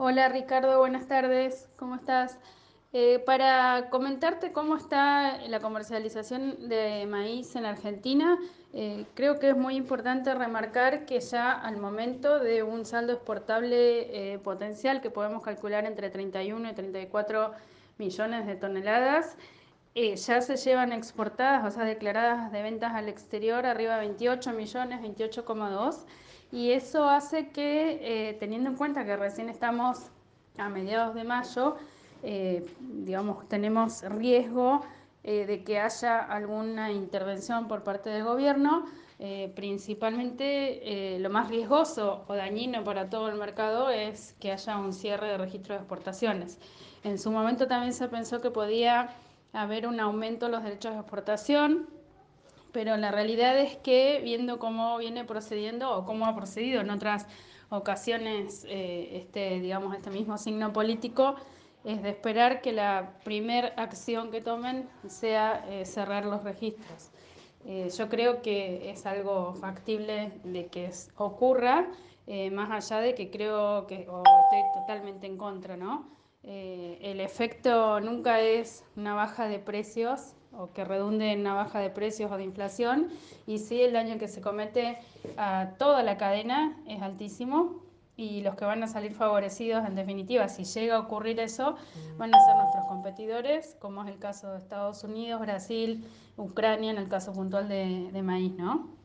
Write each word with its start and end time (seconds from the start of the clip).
Hola 0.00 0.28
Ricardo, 0.28 0.78
buenas 0.78 1.08
tardes, 1.08 1.68
¿cómo 1.74 1.96
estás? 1.96 2.38
Eh, 2.92 3.18
para 3.26 3.90
comentarte 3.90 4.52
cómo 4.52 4.76
está 4.76 5.38
la 5.48 5.58
comercialización 5.58 6.68
de 6.68 7.04
maíz 7.06 7.56
en 7.56 7.66
Argentina, 7.66 8.38
eh, 8.72 9.06
creo 9.14 9.40
que 9.40 9.48
es 9.50 9.56
muy 9.56 9.74
importante 9.74 10.32
remarcar 10.36 11.04
que 11.04 11.18
ya 11.18 11.50
al 11.50 11.78
momento 11.78 12.38
de 12.38 12.62
un 12.62 12.86
saldo 12.86 13.12
exportable 13.12 14.34
eh, 14.34 14.38
potencial 14.38 15.00
que 15.00 15.10
podemos 15.10 15.42
calcular 15.42 15.84
entre 15.84 16.10
31 16.10 16.70
y 16.70 16.74
34 16.74 17.54
millones 17.98 18.46
de 18.46 18.54
toneladas, 18.54 19.36
ya 20.16 20.40
se 20.40 20.56
llevan 20.56 20.92
exportadas, 20.92 21.64
o 21.66 21.70
sea, 21.74 21.84
declaradas 21.84 22.52
de 22.52 22.62
ventas 22.62 22.94
al 22.94 23.08
exterior 23.08 23.66
arriba 23.66 23.94
de 23.94 24.00
28 24.00 24.52
millones, 24.52 25.00
28,2 25.00 26.04
y 26.52 26.70
eso 26.72 27.08
hace 27.08 27.48
que, 27.50 27.98
eh, 28.00 28.34
teniendo 28.34 28.70
en 28.70 28.76
cuenta 28.76 29.04
que 29.04 29.16
recién 29.16 29.48
estamos 29.48 30.10
a 30.56 30.68
mediados 30.68 31.14
de 31.14 31.24
mayo, 31.24 31.76
eh, 32.22 32.64
digamos, 32.80 33.48
tenemos 33.48 34.02
riesgo 34.02 34.82
eh, 35.24 35.46
de 35.46 35.62
que 35.62 35.78
haya 35.78 36.20
alguna 36.20 36.90
intervención 36.90 37.68
por 37.68 37.82
parte 37.82 38.10
del 38.10 38.24
gobierno, 38.24 38.86
principalmente 39.56 41.18
lo 41.18 41.28
más 41.28 41.48
riesgoso 41.48 42.24
o 42.28 42.34
dañino 42.34 42.84
para 42.84 43.10
todo 43.10 43.28
el 43.28 43.34
mercado 43.34 43.90
es 43.90 44.36
que 44.38 44.52
haya 44.52 44.78
un 44.78 44.92
cierre 44.92 45.26
de 45.26 45.38
registro 45.38 45.74
de 45.74 45.80
exportaciones. 45.80 46.60
En 47.02 47.18
su 47.18 47.32
momento 47.32 47.66
también 47.66 47.92
se 47.94 48.06
pensó 48.06 48.40
que 48.40 48.52
podía 48.52 49.10
haber 49.52 49.86
un 49.86 50.00
aumento 50.00 50.46
en 50.46 50.52
los 50.52 50.62
derechos 50.62 50.92
de 50.92 51.00
exportación, 51.00 51.88
pero 52.72 52.96
la 52.96 53.10
realidad 53.10 53.58
es 53.58 53.76
que 53.76 54.20
viendo 54.22 54.58
cómo 54.58 54.98
viene 54.98 55.24
procediendo 55.24 55.90
o 55.96 56.04
cómo 56.04 56.26
ha 56.26 56.34
procedido 56.34 56.80
en 56.80 56.90
otras 56.90 57.26
ocasiones 57.70 58.64
eh, 58.68 59.10
este, 59.12 59.60
digamos, 59.60 59.94
este 59.94 60.10
mismo 60.10 60.38
signo 60.38 60.72
político, 60.72 61.36
es 61.84 62.02
de 62.02 62.10
esperar 62.10 62.60
que 62.60 62.72
la 62.72 63.14
primera 63.24 63.68
acción 63.76 64.30
que 64.30 64.40
tomen 64.40 64.88
sea 65.06 65.64
eh, 65.68 65.84
cerrar 65.84 66.24
los 66.24 66.42
registros. 66.42 67.10
Eh, 67.64 67.90
yo 67.96 68.08
creo 68.08 68.42
que 68.42 68.90
es 68.90 69.06
algo 69.06 69.54
factible 69.54 70.32
de 70.44 70.66
que 70.66 70.90
ocurra, 71.16 71.88
más 72.52 72.70
allá 72.70 73.00
de 73.00 73.14
que 73.14 73.30
creo 73.30 73.86
que, 73.86 74.06
o 74.08 74.18
estoy 74.18 74.60
totalmente 74.74 75.26
en 75.26 75.38
contra, 75.38 75.78
¿no? 75.78 76.06
El 76.42 77.20
efecto 77.20 78.00
nunca 78.00 78.40
es 78.40 78.84
una 78.96 79.14
baja 79.14 79.48
de 79.48 79.58
precios, 79.58 80.34
o 80.52 80.72
que 80.72 80.84
redunde 80.84 81.32
en 81.32 81.40
una 81.40 81.54
baja 81.54 81.78
de 81.80 81.90
precios 81.90 82.30
o 82.32 82.36
de 82.36 82.44
inflación 82.44 83.08
y 83.46 83.58
sí 83.58 83.82
el 83.82 83.92
daño 83.92 84.18
que 84.18 84.28
se 84.28 84.40
comete 84.40 84.98
a 85.36 85.74
toda 85.78 86.02
la 86.02 86.16
cadena 86.16 86.76
es 86.86 87.02
altísimo 87.02 87.82
y 88.16 88.40
los 88.40 88.56
que 88.56 88.64
van 88.64 88.82
a 88.82 88.88
salir 88.88 89.14
favorecidos 89.14 89.86
en 89.86 89.94
definitiva 89.94 90.48
si 90.48 90.64
llega 90.64 90.96
a 90.96 91.00
ocurrir 91.00 91.38
eso 91.38 91.76
van 92.16 92.34
a 92.34 92.44
ser 92.44 92.56
nuestros 92.56 92.84
competidores 92.86 93.76
como 93.78 94.02
es 94.04 94.08
el 94.08 94.18
caso 94.18 94.52
de 94.52 94.58
Estados 94.58 95.04
Unidos, 95.04 95.40
Brasil, 95.40 96.04
Ucrania 96.36 96.90
en 96.90 96.98
el 96.98 97.08
caso 97.08 97.32
puntual 97.32 97.68
de, 97.68 98.10
de 98.10 98.22
maíz, 98.22 98.52
¿no? 98.54 98.97